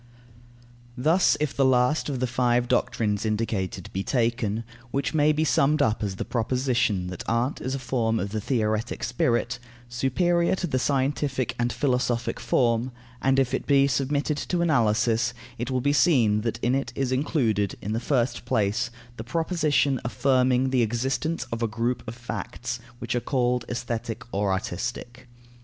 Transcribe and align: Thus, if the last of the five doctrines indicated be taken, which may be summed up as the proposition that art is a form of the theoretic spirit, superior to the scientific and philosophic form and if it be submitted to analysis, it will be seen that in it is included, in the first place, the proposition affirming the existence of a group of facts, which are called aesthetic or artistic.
Thus, 0.97 1.37
if 1.39 1.55
the 1.55 1.63
last 1.63 2.09
of 2.09 2.19
the 2.19 2.25
five 2.25 2.67
doctrines 2.67 3.23
indicated 3.23 3.87
be 3.93 4.01
taken, 4.01 4.63
which 4.89 5.13
may 5.13 5.31
be 5.31 5.43
summed 5.43 5.79
up 5.79 6.01
as 6.01 6.15
the 6.15 6.25
proposition 6.25 7.05
that 7.09 7.23
art 7.29 7.61
is 7.61 7.75
a 7.75 7.77
form 7.77 8.19
of 8.19 8.31
the 8.31 8.41
theoretic 8.41 9.03
spirit, 9.03 9.59
superior 9.89 10.55
to 10.55 10.65
the 10.65 10.79
scientific 10.79 11.53
and 11.59 11.71
philosophic 11.71 12.39
form 12.39 12.91
and 13.21 13.37
if 13.37 13.53
it 13.53 13.67
be 13.67 13.85
submitted 13.85 14.37
to 14.37 14.63
analysis, 14.63 15.35
it 15.59 15.69
will 15.69 15.81
be 15.81 15.93
seen 15.93 16.41
that 16.41 16.57
in 16.63 16.73
it 16.73 16.91
is 16.95 17.11
included, 17.11 17.75
in 17.79 17.93
the 17.93 17.99
first 17.99 18.43
place, 18.43 18.89
the 19.17 19.23
proposition 19.23 19.99
affirming 20.03 20.71
the 20.71 20.81
existence 20.81 21.43
of 21.51 21.61
a 21.61 21.67
group 21.67 22.01
of 22.07 22.15
facts, 22.15 22.79
which 22.97 23.13
are 23.13 23.19
called 23.19 23.65
aesthetic 23.69 24.23
or 24.33 24.51
artistic. 24.51 25.27